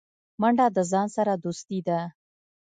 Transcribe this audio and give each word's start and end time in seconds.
منډه 0.41 0.65
د 0.75 0.79
ځان 0.91 1.07
سره 1.15 1.33
دوستي 1.43 1.79
ده 1.87 1.99